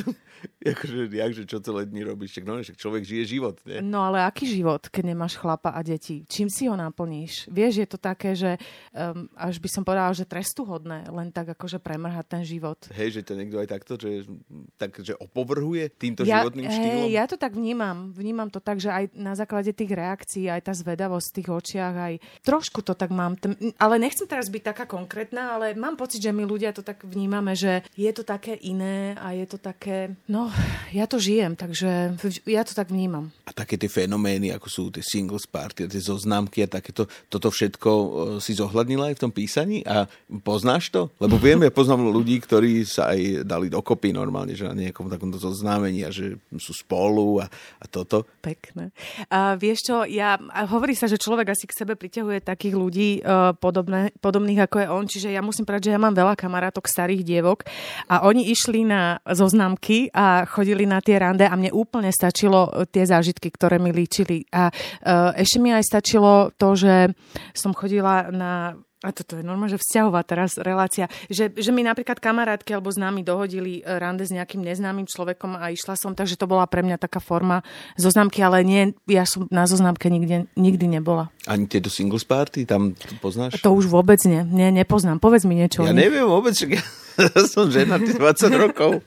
[0.75, 2.35] akože, jakže čo celé dní robíš?
[2.35, 3.79] Však, no, však človek žije život, nie?
[3.79, 6.27] No ale aký život, keď nemáš chlapa a deti?
[6.27, 7.47] Čím si ho naplníš?
[7.47, 8.59] Vieš, je to také, že
[8.91, 12.75] um, až by som povedala, že trestuhodné, len tak akože premrhať ten život.
[12.91, 14.27] Hej, že to niekto aj takto, že,
[14.75, 17.03] tak, že opovrhuje týmto ja, životným štýlom?
[17.07, 18.11] Hej, ja to tak vnímam.
[18.11, 21.95] Vnímam to tak, že aj na základe tých reakcií aj tá zvedavosť v tých očiach,
[21.95, 23.37] aj trošku to tak mám.
[23.77, 27.53] Ale nechcem teraz byť taká konkrétna, ale mám pocit, že my ľudia to tak vnímame,
[27.53, 30.49] že je to také iné a je to také, no,
[30.91, 32.17] ja to žijem, takže
[32.49, 33.29] ja to tak vnímam.
[33.45, 37.89] A také tie fenomény, ako sú tie singles party, tie zoznámky a takéto, toto všetko
[37.91, 38.07] e,
[38.41, 40.09] si zohľadnila aj v tom písaní a
[40.41, 41.13] poznáš to?
[41.21, 45.37] Lebo viem, ja poznám ľudí, ktorí sa aj dali dokopy normálne, že na nejakom takomto
[45.37, 48.25] zoznámení a že sú spolu a, a toto.
[48.41, 48.95] Pekné.
[49.27, 53.09] A vieš čo, ja a hovorí sa, že človek asi k sebe priťahuje takých ľudí
[53.21, 56.87] uh, podobné, podobných ako je on, čiže ja musím povedať, že ja mám veľa kamarátok
[56.87, 57.67] starých dievok
[58.07, 62.87] a oni išli na zoznámky a chodili na tie rande a mne úplne stačilo e,
[62.87, 64.47] tie zážitky, ktoré mi líčili.
[64.53, 67.11] A uh, ešte mi aj stačilo to, že
[67.51, 72.17] som chodila na a toto je normálne, že vzťahová teraz relácia, že, že mi napríklad
[72.17, 76.49] kamarátky alebo známi dohodili e, rande s nejakým neznámym človekom a išla som, takže to
[76.49, 77.61] bola pre mňa taká forma
[77.93, 81.29] zoznamky, ale nie, ja som na zoznamke nikde, nikdy nebola.
[81.45, 83.61] Ani tieto singles party, tam to poznáš?
[83.61, 85.21] To už vôbec nie, nie, nepoznám.
[85.21, 85.85] Povedz mi niečo.
[85.85, 86.81] Ja neviem vôbec, ja
[87.53, 89.01] som ženatý 20 rokov.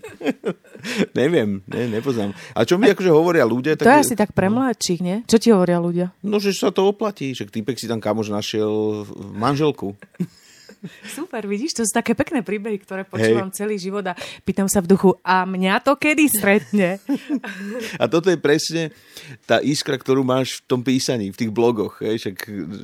[1.18, 2.32] Neviem, ne, nepoznám.
[2.56, 3.76] A čo mi akože hovoria ľudia...
[3.76, 3.84] Tak...
[3.84, 5.16] To je asi tak pre mladších, nie?
[5.28, 6.06] Čo ti hovoria ľudia?
[6.24, 9.04] No, že sa to oplatí, že týpek si tam kamož našiel
[9.36, 9.92] manželku.
[11.16, 13.56] Super, vidíš, to sú také pekné príbehy, ktoré počúvam Hej.
[13.56, 16.96] celý život a pýtam sa v duchu, a mňa to kedy stretne?
[18.02, 18.94] A toto je presne
[19.44, 22.00] tá iskra, ktorú máš v tom písaní, v tých blogoch.
[22.00, 22.16] Hej?
[22.24, 22.36] Však,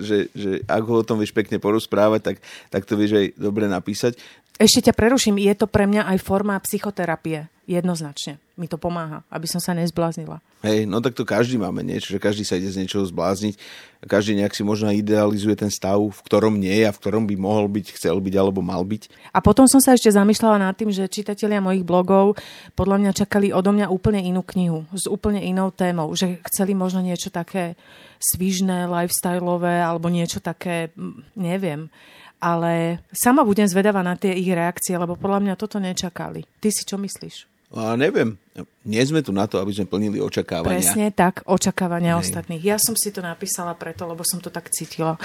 [0.03, 2.37] že, že ak ho o tom vieš pekne porozprávať, tak,
[2.69, 4.19] tak to vieš aj dobre napísať.
[4.57, 7.49] Ešte ťa preruším, je to pre mňa aj forma psychoterapie.
[7.67, 8.39] Jednoznačne.
[8.55, 10.39] Mi to pomáha, aby som sa nezbláznila.
[10.63, 13.59] Hej, no tak to každý máme niečo, že každý sa ide z niečoho zblázniť.
[14.07, 17.35] Každý nejak si možno idealizuje ten stav, v ktorom nie je a v ktorom by
[17.35, 19.35] mohol byť, chcel byť alebo mal byť.
[19.35, 22.39] A potom som sa ešte zamýšľala nad tým, že čitatelia mojich blogov
[22.79, 26.15] podľa mňa čakali odo mňa úplne inú knihu, s úplne inou témou.
[26.15, 27.75] Že chceli možno niečo také
[28.23, 30.95] svižné, lifestyleové alebo niečo také,
[31.35, 31.91] neviem
[32.37, 36.45] ale sama budem zvedavá na tie ich reakcie, lebo podľa mňa toto nečakali.
[36.61, 37.56] Ty si čo myslíš?
[37.75, 38.39] A neviem,
[38.87, 40.79] nie sme tu na to, aby sme plnili očakávania.
[40.79, 42.23] Presne tak, očakávania Hej.
[42.23, 42.63] ostatných.
[42.63, 45.19] Ja som si to napísala preto, lebo som to tak cítila.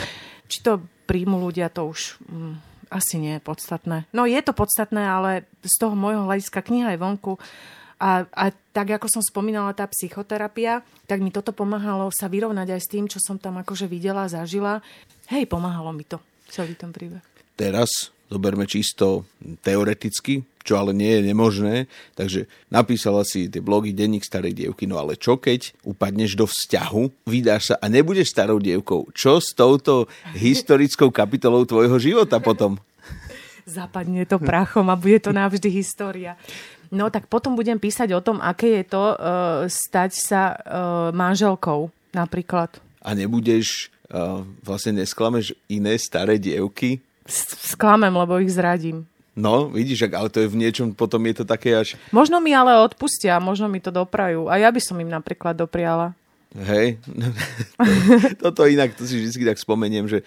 [0.49, 2.54] Či to príjmu ľudia, to už mm,
[2.89, 4.10] asi nie je podstatné.
[4.10, 7.38] No je to podstatné, ale z toho môjho hľadiska kniha je vonku.
[8.01, 12.82] A, a tak, ako som spomínala, tá psychoterapia, tak mi toto pomáhalo sa vyrovnať aj
[12.82, 14.82] s tým, čo som tam akože videla, zažila.
[15.30, 16.17] Hej, pomáhalo mi to
[16.49, 17.21] celý ten príbeh.
[17.54, 19.30] Teraz zoberme čisto
[19.62, 21.76] teoreticky, čo ale nie je nemožné,
[22.13, 27.28] takže napísala si tie blogy Denník starej dievky, no ale čo keď upadneš do vzťahu,
[27.28, 32.78] vydáš sa a nebudeš starou dievkou, čo s touto historickou kapitolou tvojho života potom?
[33.65, 36.34] Zapadne to prachom a bude to navždy história.
[36.91, 39.15] No tak potom budem písať o tom, aké je to uh,
[39.71, 40.58] stať sa uh,
[41.15, 42.84] manželkou napríklad.
[43.00, 47.00] A nebudeš uh, vlastne nesklameš iné staré dievky?
[47.32, 49.08] Sklamem, lebo ich zradím.
[49.31, 51.95] No, vidíš, ale to je v niečom, potom je to také až...
[52.11, 54.51] Možno mi ale odpustia, možno mi to doprajú.
[54.51, 56.11] A ja by som im napríklad dopriala.
[56.51, 56.99] Hej,
[58.43, 60.19] toto inak, to si vždy tak spomeniem, že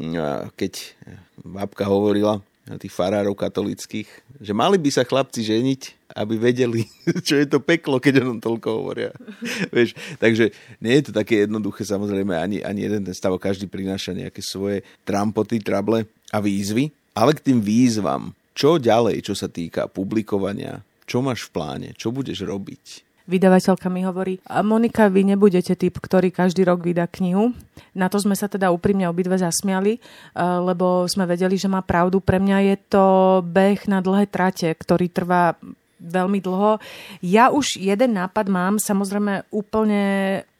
[0.00, 0.96] mm, keď
[1.44, 2.40] babka hovorila,
[2.76, 4.08] tých farárov katolických,
[4.44, 6.84] že mali by sa chlapci ženiť, aby vedeli,
[7.26, 9.16] čo je to peklo, keď o tom toľko hovoria.
[9.76, 10.52] Vieš, takže
[10.84, 14.84] nie je to také jednoduché, samozrejme, ani, ani jeden ten stav, každý prináša nejaké svoje
[15.08, 20.82] trampoty, trable a výzvy, ale k tým výzvam, Čo ďalej, čo sa týka publikovania?
[21.06, 21.88] Čo máš v pláne?
[21.94, 23.06] Čo budeš robiť?
[23.28, 27.52] vydavateľka mi hovorí, Monika, vy nebudete typ, ktorý každý rok vydá knihu.
[27.92, 30.00] Na to sme sa teda úprimne obidve zasmiali,
[30.40, 32.24] lebo sme vedeli, že má pravdu.
[32.24, 33.04] Pre mňa je to
[33.44, 35.60] beh na dlhé trate, ktorý trvá
[36.00, 36.80] veľmi dlho.
[37.20, 40.02] Ja už jeden nápad mám, samozrejme úplne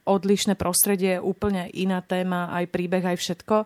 [0.04, 3.64] odlišné prostredie, úplne iná téma, aj príbeh, aj všetko.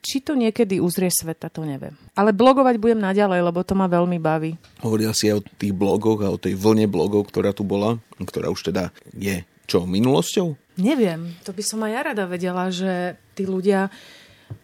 [0.00, 1.92] Či to niekedy uzrie sveta, to neviem.
[2.16, 4.56] Ale blogovať budem naďalej, lebo to ma veľmi baví.
[4.80, 8.48] Hovorila si aj o tých blogoch a o tej vlne blogov, ktorá tu bola, ktorá
[8.48, 10.56] už teda je čo, minulosťou?
[10.80, 13.92] Neviem, to by som aj ja rada vedela, že tí ľudia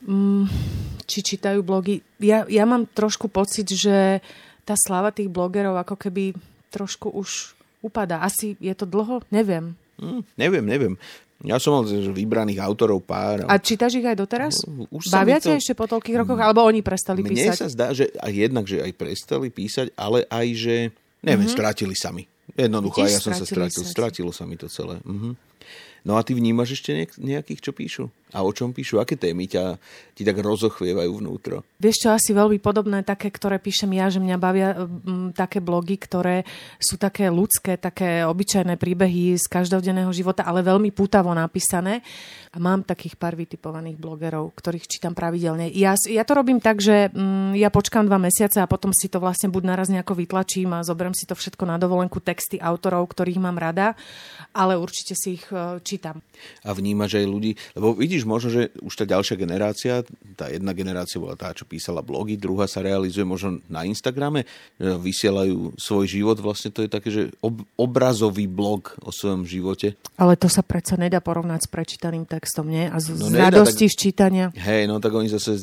[0.03, 0.49] mm,
[1.07, 2.03] či čítajú blogy.
[2.19, 4.25] Ja, ja mám trošku pocit, že
[4.67, 6.35] tá sláva tých blogerov ako keby
[6.75, 7.55] trošku už
[7.87, 8.25] upadá.
[8.27, 9.23] Asi je to dlho?
[9.31, 9.79] Neviem.
[9.97, 10.95] Mm, neviem, neviem.
[11.45, 11.85] Ja som mal
[12.17, 13.45] vybraných autorov pár.
[13.45, 14.65] A čítaš ich aj doteraz?
[14.65, 15.53] No, už Bavia to...
[15.53, 16.41] ešte po toľkých rokoch?
[16.41, 17.45] Alebo oni prestali Mne písať?
[17.53, 20.77] Mne sa zdá, že aj jednak, že aj prestali písať, ale aj, že
[21.21, 21.53] neviem, mm-hmm.
[21.53, 22.25] strátili sami.
[22.57, 23.85] Jednoducho, aj ja som sa strátil.
[23.85, 24.97] Stratilo sa mi to celé.
[25.05, 25.33] Mm-hmm.
[26.07, 28.05] No a ty vnímaš ešte nejakých, čo píšu?
[28.35, 28.99] A o čom píšu?
[28.99, 29.79] Aké témy ťa
[30.17, 31.63] ti tak rozochvievajú vnútro?
[31.79, 35.95] Vieš čo, asi veľmi podobné také, ktoré píšem ja, že mňa bavia m, také blogy,
[35.95, 36.43] ktoré
[36.81, 42.03] sú také ľudské, také obyčajné príbehy z každodenného života, ale veľmi pútavo napísané.
[42.51, 45.69] A mám takých pár vytipovaných blogerov, ktorých čítam pravidelne.
[45.77, 49.21] Ja, ja to robím tak, že m, ja počkám dva mesiace a potom si to
[49.21, 53.39] vlastne buď naraz nejako vytlačím a zoberiem si to všetko na dovolenku, texty autorov, ktorých
[53.39, 53.93] mám rada,
[54.57, 56.25] ale určite si ich e, čítam.
[56.65, 60.07] A vnímaš aj ľudí, lebo vidíš možno, že už tá ďalšia generácia,
[60.39, 64.47] tá jedna generácia bola tá, čo písala blogy, druhá sa realizuje možno na Instagrame,
[64.79, 69.99] vysielajú svoj život, vlastne to je také, že ob, obrazový blog o svojom živote.
[70.17, 72.87] Ale to sa predsa nedá porovnať s prečítaným textom, nie?
[72.87, 74.47] A z, no, z radosti tak, čítania.
[74.55, 75.59] Hej, no tak oni zase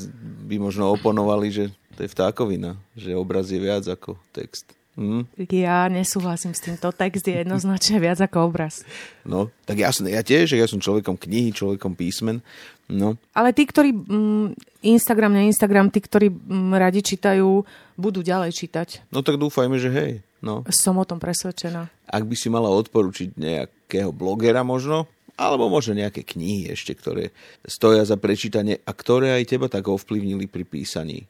[0.46, 1.64] by možno oponovali, že
[1.96, 4.83] to je vtákovina, že obraz je viac ako text.
[4.94, 5.26] Mm.
[5.50, 6.94] Ja nesúhlasím s týmto.
[6.94, 8.86] Text je jednoznačne viac ako obraz.
[9.26, 12.46] No, tak jasne, ja tiež, ja som človekom knihy, človekom písmen.
[12.86, 13.18] No.
[13.34, 14.48] Ale tí, ktorí mm,
[14.86, 17.66] Instagram, na Instagram, tí, ktorí mm, radi čítajú,
[17.98, 19.10] budú ďalej čítať.
[19.10, 20.12] No tak dúfajme, že hej.
[20.44, 20.62] No.
[20.70, 21.88] Som o tom presvedčená.
[22.06, 25.08] Ak by si mala odporučiť nejakého blogera možno,
[25.40, 27.34] alebo možno nejaké knihy ešte, ktoré
[27.66, 31.26] stoja za prečítanie a ktoré aj teba tak ovplyvnili pri písaní.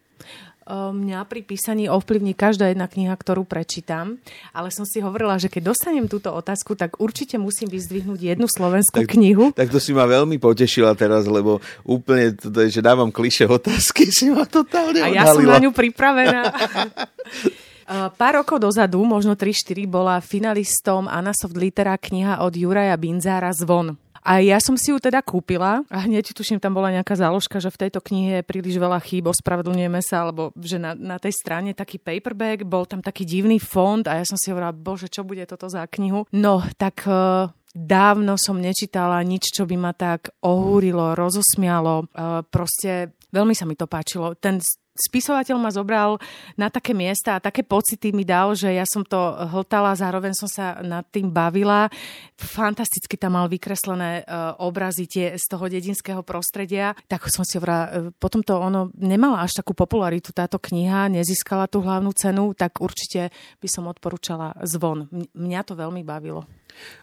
[0.70, 4.16] Mňa pri písaní ovplyvní každá jedna kniha, ktorú prečítam,
[4.56, 9.04] ale som si hovorila, že keď dostanem túto otázku, tak určite musím vyzdvihnúť jednu slovenskú
[9.04, 9.52] tak, knihu.
[9.52, 14.32] Tak to si ma veľmi potešila teraz, lebo úplne, to, že dávam kliše otázky, si
[14.32, 16.42] ma totálne A ja som na ňu pripravená.
[18.16, 24.00] Pár rokov dozadu, možno 3-4, bola finalistom Anasoft Litera kniha od Juraja Binzára Zvon.
[24.24, 27.70] A ja som si ju teda kúpila a hneď tuším, tam bola nejaká záložka, že
[27.70, 31.76] v tejto knihe je príliš veľa chýb, ospravedlňujeme sa, alebo že na, na tej strane
[31.76, 35.44] taký paperback, bol tam taký divný fond a ja som si hovorila, bože, čo bude
[35.44, 36.24] toto za knihu?
[36.32, 42.08] No, tak uh, dávno som nečítala nič, čo by ma tak ohúrilo, rozosmialo.
[42.16, 44.38] Uh, proste veľmi sa mi to páčilo.
[44.40, 46.22] Ten spisovateľ ma zobral
[46.54, 49.18] na také miesta a také pocity mi dal, že ja som to
[49.50, 51.90] hltala, zároveň som sa nad tým bavila.
[52.38, 56.94] Fantasticky tam mal vykreslené uh, obrazy tie z toho dedinského prostredia.
[57.10, 61.66] Tak som si hovorila, uh, potom to ono nemala až takú popularitu táto kniha, nezískala
[61.66, 65.10] tú hlavnú cenu, tak určite by som odporúčala zvon.
[65.34, 66.46] Mňa to veľmi bavilo.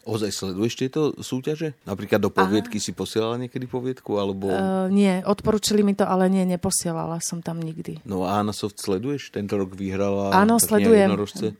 [0.04, 1.76] Ozaj sleduješ tieto súťaže?
[1.84, 2.84] Napríklad do poviedky Aha.
[2.84, 4.16] si posielala niekedy poviedku?
[4.16, 4.48] Alebo...
[4.48, 8.02] Uh, nie, odporúčili mi to, ale nie, neposielala som tam nikdy.
[8.08, 9.30] No a Anna Soft sleduješ?
[9.30, 11.12] Tento rok vyhrala Áno, sledujem.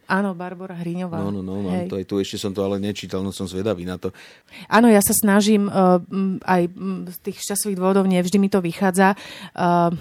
[0.09, 1.21] Áno, Barbara Hriňová.
[1.21, 3.85] No, no, no, mám to aj tu, ešte som to ale nečítal, no som zvedavý
[3.85, 4.11] na to.
[4.67, 6.01] Áno, ja sa snažím uh,
[6.43, 6.63] aj
[7.13, 9.15] z tých časových dôvodov, nevždy mi to vychádza.
[9.53, 9.93] Uh,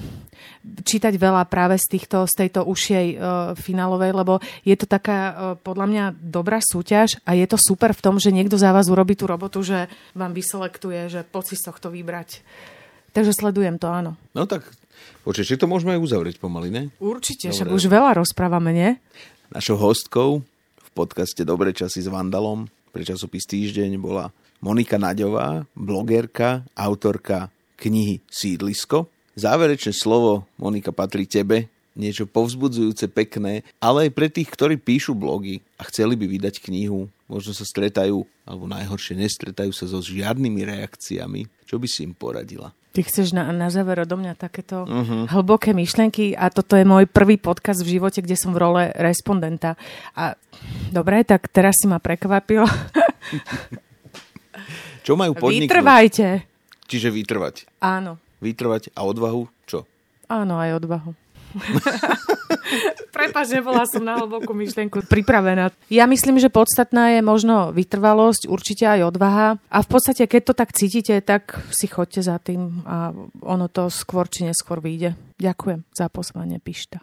[0.84, 3.20] čítať veľa práve z, týchto, z tejto ušej uh,
[3.56, 8.02] finálovej, lebo je to taká uh, podľa mňa dobrá súťaž a je to super v
[8.02, 11.68] tom, že niekto za vás urobí tú robotu, že vám vyselektuje, že poď si z
[11.68, 12.40] tohto vybrať.
[13.12, 14.16] Takže sledujem to, áno.
[14.32, 14.64] No tak,
[15.28, 16.84] počkej, to môžeme aj uzavrieť pomaly, ne?
[17.04, 17.56] Určite, Dobre.
[17.60, 18.90] však už veľa rozprávame, nie?
[19.52, 20.40] Našou hostkou
[20.80, 24.32] v podcaste Dobre časy s Vandalom pre časopis Týždeň bola
[24.64, 29.08] Monika Naďová, blogerka, autorka knihy Sídlisko.
[29.40, 31.72] Záverečné slovo, Monika, patrí tebe.
[32.00, 37.12] Niečo povzbudzujúce, pekné, ale aj pre tých, ktorí píšu blogy a chceli by vydať knihu,
[37.28, 41.52] možno sa stretajú, alebo najhoršie nestretajú sa so žiadnymi reakciami.
[41.68, 42.72] Čo by si im poradila?
[42.96, 45.28] Ty chceš na, na záver odo mňa takéto uh-huh.
[45.30, 49.76] hlboké myšlenky a toto je môj prvý podcast v živote, kde som v role respondenta.
[50.16, 50.40] A
[50.90, 52.66] dobre, tak teraz si ma prekvapil.
[55.06, 55.70] Čo majú podniknúť?
[55.70, 56.28] Vytrvajte.
[56.90, 57.70] Čiže vytrvať.
[57.84, 59.86] Áno vytrvať a odvahu čo?
[60.32, 61.12] Áno, aj odvahu.
[63.16, 65.70] Prepač, nebola som na hlbokú myšlienku pripravená.
[65.94, 69.48] Ja myslím, že podstatná je možno vytrvalosť, určite aj odvaha.
[69.70, 73.14] A v podstate, keď to tak cítite, tak si chodte za tým a
[73.46, 75.14] ono to skôr či neskôr vyjde.
[75.38, 76.98] Ďakujem za pozvanie, Pišta.